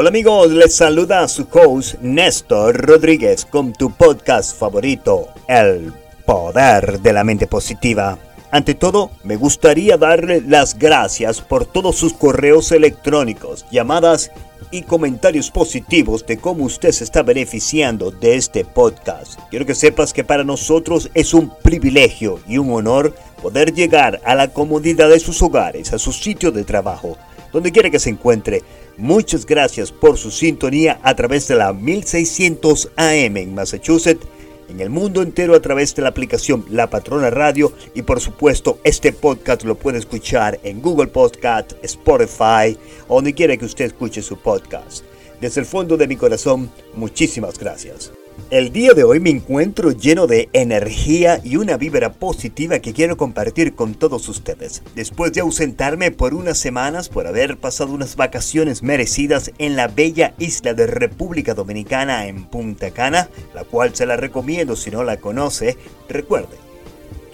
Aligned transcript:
Hola 0.00 0.10
amigos, 0.10 0.52
les 0.52 0.76
saluda 0.76 1.26
su 1.26 1.48
host 1.50 1.96
Néstor 2.02 2.86
Rodríguez 2.86 3.44
con 3.44 3.72
tu 3.72 3.90
podcast 3.90 4.56
favorito, 4.56 5.30
El 5.48 5.92
Poder 6.24 7.00
de 7.00 7.12
la 7.12 7.24
Mente 7.24 7.48
Positiva. 7.48 8.16
Ante 8.52 8.76
todo, 8.76 9.10
me 9.24 9.34
gustaría 9.34 9.96
darle 9.96 10.40
las 10.40 10.78
gracias 10.78 11.40
por 11.40 11.66
todos 11.66 11.96
sus 11.96 12.12
correos 12.12 12.70
electrónicos, 12.70 13.66
llamadas 13.72 14.30
y 14.70 14.82
comentarios 14.82 15.50
positivos 15.50 16.24
de 16.24 16.38
cómo 16.38 16.66
usted 16.66 16.92
se 16.92 17.02
está 17.02 17.24
beneficiando 17.24 18.12
de 18.12 18.36
este 18.36 18.64
podcast. 18.64 19.40
Quiero 19.50 19.66
que 19.66 19.74
sepas 19.74 20.12
que 20.12 20.22
para 20.22 20.44
nosotros 20.44 21.10
es 21.14 21.34
un 21.34 21.50
privilegio 21.50 22.38
y 22.46 22.58
un 22.58 22.70
honor 22.72 23.16
poder 23.42 23.74
llegar 23.74 24.20
a 24.24 24.36
la 24.36 24.46
comodidad 24.52 25.08
de 25.08 25.18
sus 25.18 25.42
hogares, 25.42 25.92
a 25.92 25.98
su 25.98 26.12
sitio 26.12 26.52
de 26.52 26.62
trabajo, 26.62 27.18
donde 27.52 27.72
quiera 27.72 27.90
que 27.90 27.98
se 27.98 28.10
encuentre 28.10 28.62
Muchas 28.98 29.46
gracias 29.46 29.92
por 29.92 30.18
su 30.18 30.32
sintonía 30.32 30.98
a 31.04 31.14
través 31.14 31.46
de 31.46 31.54
la 31.54 31.72
1600 31.72 32.90
AM 32.96 33.36
en 33.36 33.54
Massachusetts, 33.54 34.26
en 34.68 34.80
el 34.80 34.90
mundo 34.90 35.22
entero 35.22 35.54
a 35.54 35.60
través 35.60 35.94
de 35.94 36.02
la 36.02 36.08
aplicación 36.08 36.64
La 36.68 36.90
Patrona 36.90 37.30
Radio 37.30 37.72
y 37.94 38.02
por 38.02 38.20
supuesto 38.20 38.80
este 38.82 39.12
podcast 39.12 39.62
lo 39.62 39.76
puede 39.76 39.98
escuchar 39.98 40.58
en 40.64 40.82
Google 40.82 41.06
Podcast, 41.06 41.74
Spotify 41.82 42.76
o 43.06 43.14
donde 43.14 43.34
quiera 43.34 43.56
que 43.56 43.66
usted 43.66 43.84
escuche 43.84 44.20
su 44.20 44.36
podcast. 44.36 45.04
Desde 45.40 45.60
el 45.60 45.66
fondo 45.66 45.96
de 45.96 46.08
mi 46.08 46.16
corazón, 46.16 46.68
muchísimas 46.96 47.56
gracias. 47.56 48.10
El 48.50 48.72
día 48.72 48.94
de 48.94 49.04
hoy 49.04 49.20
me 49.20 49.28
encuentro 49.28 49.90
lleno 49.90 50.26
de 50.26 50.48
energía 50.54 51.38
y 51.44 51.56
una 51.56 51.76
vibra 51.76 52.14
positiva 52.14 52.78
que 52.78 52.94
quiero 52.94 53.18
compartir 53.18 53.74
con 53.74 53.94
todos 53.94 54.26
ustedes. 54.30 54.82
Después 54.94 55.34
de 55.34 55.42
ausentarme 55.42 56.12
por 56.12 56.32
unas 56.32 56.56
semanas 56.56 57.10
por 57.10 57.26
haber 57.26 57.58
pasado 57.58 57.92
unas 57.92 58.16
vacaciones 58.16 58.82
merecidas 58.82 59.52
en 59.58 59.76
la 59.76 59.88
bella 59.88 60.32
isla 60.38 60.72
de 60.72 60.86
República 60.86 61.52
Dominicana 61.52 62.26
en 62.26 62.46
Punta 62.46 62.90
Cana, 62.90 63.28
la 63.54 63.64
cual 63.64 63.94
se 63.94 64.06
la 64.06 64.16
recomiendo 64.16 64.76
si 64.76 64.90
no 64.90 65.04
la 65.04 65.18
conoce, 65.18 65.76
recuerde 66.08 66.56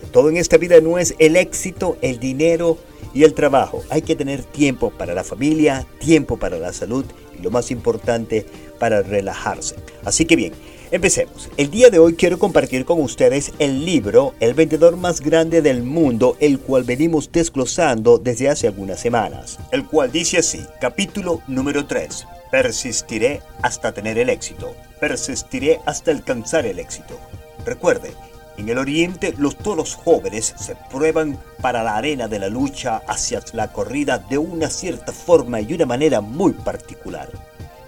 que 0.01 0.07
todo 0.09 0.31
en 0.31 0.37
esta 0.37 0.57
vida 0.57 0.81
no 0.81 0.99
es 0.99 1.15
el 1.21 1.37
éxito, 1.37 1.97
el 2.03 2.19
dinero 2.19 2.77
y 3.13 3.23
el 3.23 3.35
trabajo. 3.35 3.85
Hay 3.89 4.03
que 4.03 4.17
tener 4.17 4.43
tiempo 4.43 4.91
para 4.91 5.15
la 5.15 5.23
familia, 5.23 5.87
tiempo 6.01 6.39
para 6.39 6.59
la 6.59 6.73
salud 6.73 7.05
y 7.39 7.43
lo 7.43 7.51
más 7.51 7.71
importante, 7.71 8.47
para 8.79 9.03
relajarse. 9.03 9.77
Así 10.05 10.25
que 10.25 10.37
bien, 10.37 10.53
Empecemos. 10.95 11.51
El 11.57 11.73
día 11.73 11.91
de 11.91 11.99
hoy 11.99 12.15
quiero 12.15 12.39
compartir 12.39 12.85
con 12.85 13.01
ustedes 13.01 13.53
el 13.59 13.85
libro 13.85 14.33
El 14.39 14.55
vendedor 14.55 14.97
más 14.97 15.21
grande 15.21 15.61
del 15.61 15.83
mundo, 15.83 16.37
el 16.39 16.61
cual 16.61 16.85
venimos 16.85 17.33
desglosando 17.33 18.19
desde 18.19 18.49
hace 18.49 18.69
algunas 18.69 19.01
semanas. 19.01 19.59
El 19.73 19.87
cual 19.87 20.13
dice 20.13 20.39
así, 20.39 20.65
capítulo 20.81 21.43
número 21.49 21.87
3. 21.87 22.27
Persistiré 22.49 23.43
hasta 23.61 23.91
tener 23.91 24.19
el 24.19 24.29
éxito. 24.29 24.73
Persistiré 25.01 25.81
hasta 25.85 26.13
alcanzar 26.13 26.65
el 26.65 26.79
éxito. 26.79 27.19
Recuerde, 27.67 28.13
en 28.57 28.69
el 28.69 28.79
oriente 28.79 29.35
los 29.37 29.57
toros 29.57 29.95
jóvenes 29.95 30.55
se 30.57 30.77
prueban 30.91 31.39
para 31.61 31.83
la 31.83 31.97
arena 31.97 32.29
de 32.29 32.39
la 32.39 32.49
lucha 32.49 33.03
hacia 33.09 33.41
la 33.53 33.73
corrida 33.73 34.19
de 34.19 34.39
una 34.39 34.71
cierta 34.71 35.13
forma 35.13 35.61
y 35.61 35.73
una 35.73 35.87
manera 35.87 36.21
muy 36.21 36.53
particular. 36.53 37.31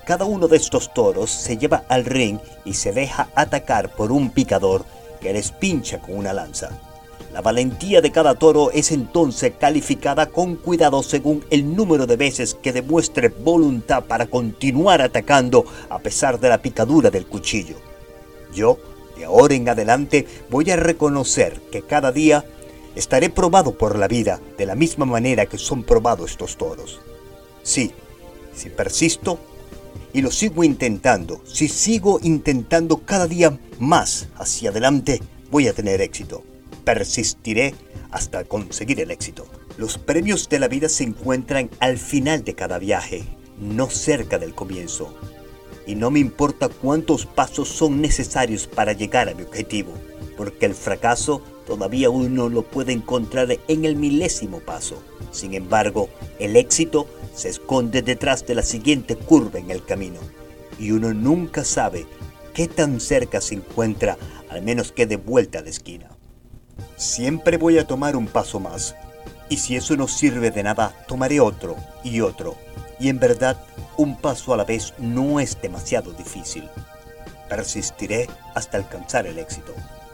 Cada 0.05 0.25
uno 0.25 0.49
de 0.49 0.57
estos 0.57 0.93
toros 0.93 1.31
se 1.31 1.57
lleva 1.57 1.85
al 1.89 2.05
ring 2.05 2.39
y 2.65 2.75
se 2.75 2.93
deja 2.93 3.29
atacar 3.35 3.91
por 3.91 4.13
un 4.13 4.31
picador 4.31 4.85
que 5.21 5.33
les 5.33 5.51
pincha 5.51 5.99
con 5.99 6.17
una 6.17 6.33
lanza. 6.33 6.71
La 7.33 7.43
valentía 7.43 8.01
de 8.01 8.13
cada 8.13 8.35
toro 8.35 8.71
es 8.71 8.93
entonces 8.93 9.53
calificada 9.59 10.27
con 10.27 10.57
cuidado 10.57 11.03
según 11.03 11.45
el 11.51 11.77
número 11.77 12.07
de 12.07 12.17
veces 12.17 12.55
que 12.55 12.73
demuestre 12.73 13.29
voluntad 13.29 14.05
para 14.05 14.27
continuar 14.27 15.03
atacando 15.03 15.65
a 15.91 15.99
pesar 15.99 16.41
de 16.41 16.49
la 16.49 16.63
picadura 16.63 17.11
del 17.11 17.27
cuchillo. 17.27 17.77
Yo, 18.55 18.79
de 19.17 19.25
ahora 19.25 19.55
en 19.55 19.69
adelante, 19.69 20.27
voy 20.51 20.71
a 20.71 20.77
reconocer 20.77 21.61
que 21.73 21.83
cada 21.83 22.13
día 22.13 22.45
estaré 22.95 23.31
probado 23.31 23.77
por 23.77 23.99
la 23.99 24.09
vida 24.09 24.41
de 24.59 24.67
la 24.67 24.75
misma 24.75 25.05
manera 25.05 25.47
que 25.47 25.59
son 25.59 25.83
probados 25.83 26.33
estos 26.33 26.57
toros. 26.57 27.01
Sí, 27.63 27.93
si 28.55 28.71
persisto, 28.71 29.39
y 30.13 30.23
lo 30.23 30.31
sigo 30.31 30.65
intentando, 30.65 31.43
si 31.45 31.69
sigo 31.69 32.19
intentando 32.23 32.99
cada 32.99 33.27
día 33.27 33.59
más 33.79 34.29
hacia 34.37 34.71
adelante, 34.71 35.21
voy 35.51 35.69
a 35.69 35.75
tener 35.75 36.01
éxito. 36.01 36.43
Persistiré 36.85 37.75
hasta 38.11 38.45
conseguir 38.45 39.01
el 39.01 39.11
éxito. 39.11 39.47
Los 39.77 39.99
premios 39.99 40.49
de 40.49 40.59
la 40.59 40.69
vida 40.69 40.89
se 40.89 41.05
encuentran 41.05 41.69
al 41.81 41.99
final 41.99 42.45
de 42.45 42.55
cada 42.55 42.79
viaje, 42.79 43.25
no 43.61 43.91
cerca 43.91 44.39
del 44.39 44.55
comienzo. 44.55 45.15
Y 45.87 45.95
no 45.95 46.11
me 46.11 46.19
importa 46.19 46.69
cuántos 46.69 47.27
pasos 47.27 47.69
son 47.69 48.01
necesarios 48.01 48.67
para 48.67 48.93
llegar 48.93 49.29
a 49.29 49.35
mi 49.35 49.43
objetivo, 49.43 49.93
porque 50.37 50.67
el 50.67 50.75
fracaso 50.75 51.41
todavía 51.67 52.11
uno 52.11 52.49
lo 52.49 52.63
puede 52.63 52.93
encontrar 52.93 53.49
en 53.69 53.85
el 53.85 53.97
milésimo 53.97 54.61
paso. 54.61 55.03
Sin 55.31 55.55
embargo, 55.55 56.09
el 56.39 56.57
éxito 56.57 57.07
se 57.35 57.51
esconde 57.51 58.03
detrás 58.03 58.47
de 58.47 58.55
la 58.55 58.63
siguiente 58.63 59.17
curva 59.17 59.59
en 59.59 59.71
el 59.71 59.85
camino 59.85 60.21
y 60.79 60.91
uno 60.91 61.13
nunca 61.13 61.65
sabe 61.65 62.07
qué 62.55 62.67
tan 62.67 63.01
cerca 63.01 63.41
se 63.41 63.55
encuentra 63.55 64.17
al 64.49 64.63
menos 64.63 64.93
que 64.93 65.07
de 65.07 65.17
vuelta 65.17 65.59
a 65.59 65.63
la 65.63 65.71
esquina. 65.71 66.09
Siempre 66.97 67.59
voy 67.59 67.79
a 67.79 67.87
tomar 67.87 68.17
un 68.17 68.27
paso 68.27 68.61
más 68.61 68.95
y 69.49 69.59
si 69.59 69.77
eso 69.77 69.97
no 69.97 70.09
sirve 70.09 70.51
de 70.51 70.63
nada 70.63 71.05
tomaré 71.07 71.41
otro 71.41 71.77
y 72.03 72.21
otro 72.21 72.57
y 72.99 73.09
en 73.09 73.19
verdad 73.19 73.57
un 73.97 74.17
paso 74.17 74.53
a 74.53 74.57
la 74.57 74.65
vez 74.65 74.95
no 74.99 75.41
es 75.41 75.61
demasiado 75.61 76.13
difícil. 76.13 76.69
Persistiré 77.49 78.29
hasta 78.55 78.77
alcanzar 78.77 79.27
el 79.27 79.39
éxito. 79.39 79.73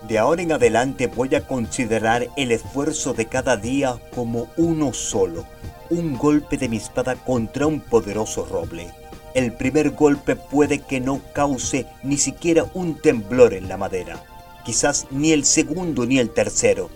De 0.08 0.18
ahora 0.18 0.42
en 0.42 0.52
adelante 0.52 1.06
voy 1.06 1.34
a 1.34 1.46
considerar 1.46 2.28
el 2.36 2.52
esfuerzo 2.52 3.14
de 3.14 3.26
cada 3.26 3.56
día 3.56 3.96
como 4.14 4.48
uno 4.56 4.92
solo 4.92 5.46
un 5.90 6.16
golpe 6.16 6.56
de 6.56 6.70
mi 6.70 6.78
espada 6.78 7.16
contra 7.16 7.66
un 7.66 7.80
poderoso 7.80 8.46
roble. 8.46 8.90
El 9.34 9.52
primer 9.52 9.90
golpe 9.90 10.36
puede 10.36 10.78
que 10.78 11.00
no 11.00 11.20
cause 11.34 11.86
ni 12.02 12.16
siquiera 12.16 12.64
un 12.72 12.94
temblor 12.98 13.52
en 13.52 13.68
la 13.68 13.76
madera, 13.76 14.24
quizás 14.64 15.06
ni 15.10 15.32
el 15.32 15.44
segundo 15.44 16.06
ni 16.06 16.18
el 16.18 16.30
tercero, 16.30 16.88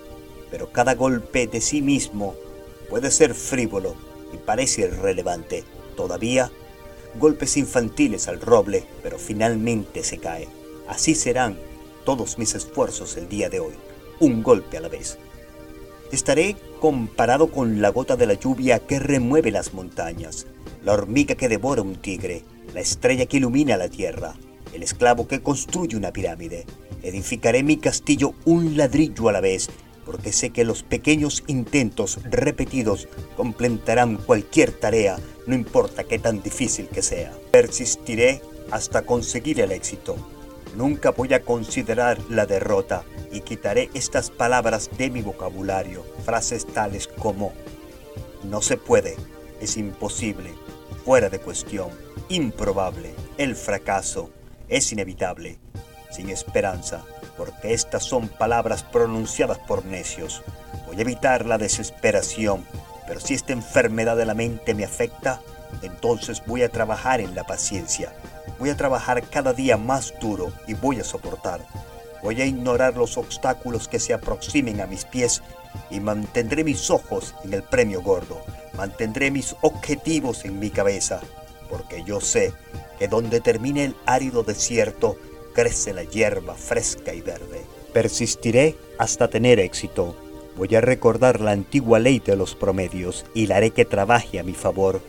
pero 0.50 0.72
cada 0.72 0.94
golpe 0.94 1.46
de 1.46 1.60
sí 1.60 1.82
mismo 1.82 2.34
puede 2.88 3.10
ser 3.10 3.34
frívolo 3.34 4.05
parece 4.36 4.82
irrelevante. 4.82 5.64
Todavía, 5.96 6.50
golpes 7.18 7.56
infantiles 7.56 8.28
al 8.28 8.40
roble, 8.40 8.84
pero 9.02 9.18
finalmente 9.18 10.02
se 10.04 10.18
cae. 10.18 10.48
Así 10.88 11.14
serán 11.14 11.56
todos 12.04 12.38
mis 12.38 12.54
esfuerzos 12.54 13.16
el 13.16 13.28
día 13.28 13.48
de 13.48 13.60
hoy, 13.60 13.74
un 14.20 14.42
golpe 14.42 14.76
a 14.76 14.80
la 14.80 14.88
vez. 14.88 15.18
Estaré 16.12 16.56
comparado 16.80 17.48
con 17.50 17.82
la 17.82 17.88
gota 17.88 18.16
de 18.16 18.26
la 18.26 18.34
lluvia 18.34 18.78
que 18.78 19.00
remueve 19.00 19.50
las 19.50 19.74
montañas, 19.74 20.46
la 20.84 20.92
hormiga 20.92 21.34
que 21.34 21.48
devora 21.48 21.82
un 21.82 21.96
tigre, 21.96 22.44
la 22.72 22.80
estrella 22.80 23.26
que 23.26 23.38
ilumina 23.38 23.76
la 23.76 23.88
tierra, 23.88 24.34
el 24.72 24.82
esclavo 24.82 25.26
que 25.26 25.42
construye 25.42 25.96
una 25.96 26.12
pirámide. 26.12 26.64
Edificaré 27.02 27.62
mi 27.62 27.78
castillo 27.78 28.34
un 28.44 28.76
ladrillo 28.76 29.28
a 29.28 29.32
la 29.32 29.40
vez, 29.40 29.68
porque 30.06 30.32
sé 30.32 30.50
que 30.50 30.64
los 30.64 30.84
pequeños 30.84 31.42
intentos 31.48 32.20
repetidos 32.22 33.08
completarán 33.36 34.16
cualquier 34.16 34.70
tarea, 34.70 35.18
no 35.46 35.54
importa 35.54 36.04
qué 36.04 36.18
tan 36.20 36.42
difícil 36.42 36.88
que 36.88 37.02
sea. 37.02 37.32
Persistiré 37.50 38.40
hasta 38.70 39.02
conseguir 39.02 39.60
el 39.60 39.72
éxito. 39.72 40.16
Nunca 40.76 41.10
voy 41.10 41.34
a 41.34 41.42
considerar 41.42 42.18
la 42.30 42.46
derrota 42.46 43.04
y 43.32 43.40
quitaré 43.40 43.90
estas 43.94 44.30
palabras 44.30 44.90
de 44.96 45.10
mi 45.10 45.22
vocabulario, 45.22 46.04
frases 46.24 46.66
tales 46.66 47.08
como 47.08 47.52
no 48.44 48.62
se 48.62 48.76
puede, 48.76 49.16
es 49.60 49.76
imposible, 49.76 50.50
fuera 51.04 51.28
de 51.28 51.40
cuestión, 51.40 51.88
improbable, 52.28 53.14
el 53.38 53.56
fracaso, 53.56 54.30
es 54.68 54.92
inevitable, 54.92 55.58
sin 56.16 56.30
esperanza, 56.30 57.02
porque 57.36 57.74
estas 57.74 58.04
son 58.04 58.28
palabras 58.28 58.82
pronunciadas 58.82 59.58
por 59.58 59.84
necios. 59.84 60.42
Voy 60.86 60.98
a 60.98 61.02
evitar 61.02 61.46
la 61.46 61.58
desesperación, 61.58 62.64
pero 63.06 63.20
si 63.20 63.34
esta 63.34 63.52
enfermedad 63.52 64.16
de 64.16 64.26
la 64.26 64.34
mente 64.34 64.74
me 64.74 64.84
afecta, 64.84 65.40
entonces 65.82 66.42
voy 66.46 66.62
a 66.62 66.70
trabajar 66.70 67.20
en 67.20 67.34
la 67.34 67.44
paciencia 67.44 68.12
Voy 68.58 68.70
a 68.70 68.76
trabajar 68.76 69.22
cada 69.28 69.52
día 69.52 69.76
más 69.76 70.14
duro 70.18 70.52
y 70.66 70.74
voy 70.74 71.00
a 71.00 71.04
soportar. 71.04 71.60
Voy 72.22 72.40
a 72.40 72.46
ignorar 72.46 72.96
los 72.96 73.18
obstáculos 73.18 73.86
que 73.86 74.00
se 74.00 74.14
aproximen 74.14 74.80
a 74.80 74.86
mis 74.86 75.04
pies 75.04 75.42
y 75.90 76.00
mantendré 76.00 76.64
mis 76.64 76.90
ojos 76.90 77.34
en 77.44 77.52
el 77.52 77.62
premio 77.62 78.00
gordo. 78.02 78.40
Mantendré 78.74 79.30
mis 79.30 79.54
objetivos 79.60 80.44
en 80.44 80.58
mi 80.58 80.70
cabeza, 80.70 81.20
porque 81.68 82.02
yo 82.04 82.20
sé 82.20 82.54
que 82.98 83.08
donde 83.08 83.40
termine 83.40 83.84
el 83.84 83.96
árido 84.06 84.42
desierto, 84.42 85.16
crece 85.56 85.92
la 85.92 86.04
hierba 86.04 86.54
fresca 86.54 87.12
y 87.12 87.22
verde. 87.22 87.62
Persistiré 87.92 88.76
hasta 88.98 89.26
tener 89.26 89.58
éxito. 89.58 90.14
Voy 90.56 90.72
a 90.76 90.80
recordar 90.80 91.40
la 91.40 91.50
antigua 91.50 91.98
ley 91.98 92.22
de 92.24 92.36
los 92.36 92.54
promedios 92.54 93.26
y 93.34 93.48
la 93.48 93.56
haré 93.56 93.70
que 93.72 93.84
trabaje 93.84 94.38
a 94.38 94.44
mi 94.44 94.52
favor 94.52 95.00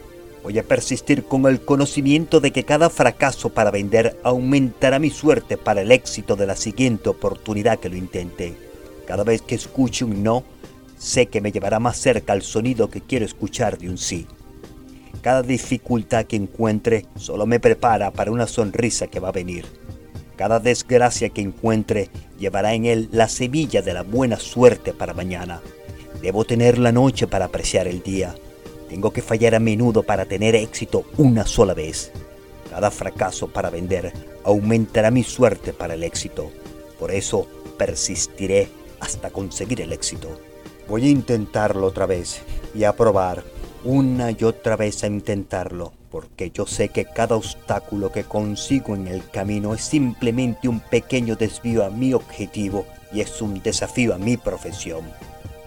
Voy 0.47 0.59
a 0.59 0.63
persistir 0.63 1.25
con 1.25 1.45
el 1.45 1.59
conocimiento 1.59 2.39
de 2.39 2.51
que 2.51 2.63
cada 2.63 2.89
fracaso 2.89 3.49
para 3.49 3.69
vender 3.69 4.17
aumentará 4.23 4.97
mi 4.97 5.09
suerte 5.09 5.57
para 5.57 5.81
el 5.81 5.91
éxito 5.91 6.38
de 6.38 6.47
la 6.47 6.55
siguiente 6.55 7.09
oportunidad 7.09 7.79
que 7.79 7.89
lo 7.89 7.97
intente. 7.97 8.55
Cada 9.05 9.25
vez 9.25 9.41
que 9.41 9.55
escuche 9.55 10.05
un 10.05 10.23
no, 10.23 10.45
sé 10.97 11.25
que 11.25 11.41
me 11.41 11.51
llevará 11.51 11.79
más 11.79 11.97
cerca 11.97 12.31
al 12.31 12.44
sonido 12.44 12.89
que 12.89 13.01
quiero 13.01 13.25
escuchar 13.25 13.77
de 13.77 13.89
un 13.89 13.97
sí. 13.97 14.25
Cada 15.21 15.41
dificultad 15.41 16.23
que 16.23 16.38
encuentre 16.38 17.05
solo 17.17 17.45
me 17.45 17.59
prepara 17.59 18.11
para 18.11 18.31
una 18.31 18.47
sonrisa 18.47 19.07
que 19.07 19.19
va 19.19 19.27
a 19.27 19.33
venir. 19.33 19.65
Cada 20.37 20.59
desgracia 20.59 21.29
que 21.29 21.41
encuentre 21.41 22.09
llevará 22.37 22.75
en 22.75 22.85
él 22.85 23.09
la 23.11 23.27
semilla 23.27 23.81
de 23.81 23.93
la 23.93 24.03
buena 24.03 24.37
suerte 24.37 24.93
para 24.93 25.15
mañana. 25.15 25.61
Debo 26.21 26.45
tener 26.45 26.77
la 26.77 26.91
noche 26.91 27.25
para 27.25 27.45
apreciar 27.45 27.87
el 27.87 28.03
día. 28.03 28.35
Tengo 28.87 29.11
que 29.11 29.23
fallar 29.23 29.55
a 29.55 29.59
menudo 29.59 30.03
para 30.03 30.25
tener 30.25 30.55
éxito 30.55 31.05
una 31.17 31.47
sola 31.47 31.73
vez. 31.73 32.11
Cada 32.69 32.91
fracaso 32.91 33.47
para 33.47 33.71
vender 33.71 34.13
aumentará 34.43 35.09
mi 35.09 35.23
suerte 35.23 35.73
para 35.73 35.95
el 35.95 36.03
éxito. 36.03 36.51
Por 36.99 37.11
eso 37.11 37.47
persistiré 37.77 38.69
hasta 38.99 39.31
conseguir 39.31 39.81
el 39.81 39.91
éxito. 39.91 40.39
Voy 40.87 41.05
a 41.07 41.09
intentarlo 41.09 41.87
otra 41.87 42.05
vez 42.05 42.41
y 42.75 42.83
a 42.83 42.95
probar 42.95 43.43
una 43.83 44.31
y 44.31 44.43
otra 44.43 44.75
vez 44.75 45.03
a 45.03 45.07
intentarlo, 45.07 45.93
porque 46.09 46.51
yo 46.51 46.65
sé 46.65 46.89
que 46.89 47.06
cada 47.06 47.36
obstáculo 47.36 48.12
que 48.12 48.24
consigo 48.24 48.95
en 48.95 49.07
el 49.07 49.27
camino 49.30 49.74
es 49.74 49.81
simplemente 49.81 50.68
un 50.68 50.80
pequeño 50.80 51.36
desvío 51.36 51.86
a 51.86 51.89
mi 51.89 52.13
objetivo 52.13 52.86
y 53.12 53.21
es 53.21 53.42
un 53.42 53.62
desafío 53.62 54.13
a 54.13 54.18
mi 54.18 54.38
profesión. 54.38 55.01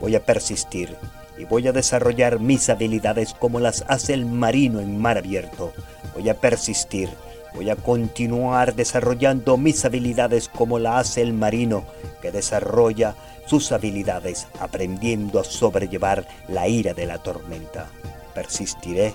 Voy 0.01 0.15
a 0.15 0.25
persistir 0.25 0.97
y 1.39 1.45
voy 1.45 1.69
a 1.69 1.73
desarrollar 1.73 2.41
mis 2.41 2.69
habilidades 2.71 3.35
como 3.35 3.61
las 3.61 3.85
hace 3.89 4.15
el 4.15 4.27
marino 4.27 4.81
en 4.81 4.99
mar 4.99 5.19
abierto. 5.19 5.73
Voy 6.15 6.29
a 6.29 6.41
persistir, 6.41 7.11
voy 7.55 7.71
a 7.71 7.77
continuar 7.77 8.75
desarrollando 8.75 9.57
mis 9.57 9.85
habilidades 9.85 10.49
como 10.49 10.79
la 10.79 10.99
hace 10.99 11.23
el 11.23 11.33
marino 11.33 11.85
que 12.23 12.31
desarrolla 12.31 13.15
sus 13.47 13.73
habilidades 13.73 14.47
aprendiendo 14.61 15.41
a 15.41 15.45
sobrellevar 15.45 16.27
la 16.49 16.69
ira 16.69 16.95
de 16.95 17.07
la 17.07 17.19
tormenta. 17.19 17.89
Persistiré 18.35 19.13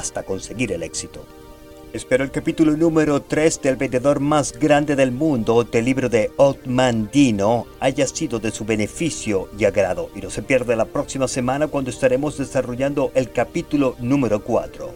hasta 0.00 0.22
conseguir 0.22 0.72
el 0.72 0.82
éxito. 0.82 1.24
Espero 1.92 2.24
el 2.24 2.30
capítulo 2.30 2.76
número 2.76 3.20
3 3.20 3.60
del 3.62 3.76
vendedor 3.76 4.20
más 4.20 4.52
grande 4.52 4.96
del 4.96 5.12
mundo 5.12 5.64
del 5.64 5.84
libro 5.84 6.08
de 6.08 6.30
Otman 6.36 7.10
Dino 7.12 7.66
haya 7.80 8.06
sido 8.06 8.38
de 8.38 8.50
su 8.50 8.64
beneficio 8.64 9.48
y 9.58 9.64
agrado 9.64 10.08
y 10.14 10.20
no 10.20 10.30
se 10.30 10.42
pierda 10.42 10.76
la 10.76 10.84
próxima 10.84 11.28
semana 11.28 11.66
cuando 11.66 11.90
estaremos 11.90 12.38
desarrollando 12.38 13.10
el 13.14 13.30
capítulo 13.30 13.96
número 13.98 14.42
4. 14.42 14.94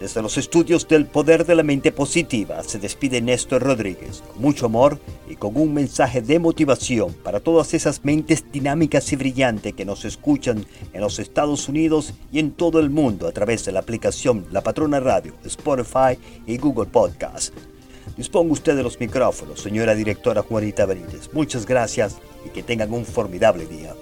Desde 0.00 0.22
los 0.22 0.38
estudios 0.38 0.86
del 0.86 1.06
poder 1.06 1.44
de 1.46 1.56
la 1.56 1.62
mente 1.62 1.92
positiva 1.92 2.62
se 2.62 2.78
despide 2.78 3.20
Néstor 3.20 3.62
Rodríguez 3.62 4.22
con 4.32 4.40
mucho 4.40 4.66
amor 4.66 4.98
con 5.52 5.60
un 5.60 5.74
mensaje 5.74 6.22
de 6.22 6.38
motivación 6.38 7.12
para 7.12 7.38
todas 7.38 7.74
esas 7.74 8.02
mentes 8.02 8.50
dinámicas 8.50 9.12
y 9.12 9.16
brillantes 9.16 9.74
que 9.74 9.84
nos 9.84 10.06
escuchan 10.06 10.64
en 10.94 11.00
los 11.02 11.18
Estados 11.18 11.68
Unidos 11.68 12.14
y 12.32 12.38
en 12.38 12.52
todo 12.52 12.80
el 12.80 12.88
mundo 12.88 13.28
a 13.28 13.32
través 13.32 13.62
de 13.66 13.72
la 13.72 13.80
aplicación 13.80 14.46
La 14.52 14.62
Patrona 14.62 15.00
Radio, 15.00 15.34
Spotify 15.44 16.18
y 16.46 16.56
Google 16.56 16.86
Podcast. 16.86 17.52
Disponga 18.16 18.54
usted 18.54 18.74
de 18.74 18.82
los 18.82 18.98
micrófonos, 18.98 19.60
señora 19.60 19.94
directora 19.94 20.40
Juanita 20.40 20.86
Benítez. 20.86 21.28
Muchas 21.34 21.66
gracias 21.66 22.16
y 22.46 22.48
que 22.48 22.62
tengan 22.62 22.94
un 22.94 23.04
formidable 23.04 23.66
día. 23.66 23.94